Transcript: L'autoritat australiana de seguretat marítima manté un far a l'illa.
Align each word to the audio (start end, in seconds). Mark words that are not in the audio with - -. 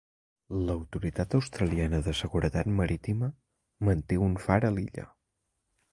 L'autoritat 0.67 1.35
australiana 1.39 1.99
de 2.09 2.15
seguretat 2.21 2.71
marítima 2.79 3.31
manté 3.91 4.19
un 4.29 4.35
far 4.47 4.61
a 4.71 4.77
l'illa. 4.79 5.07